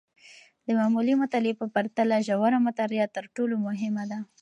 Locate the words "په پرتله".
1.61-2.15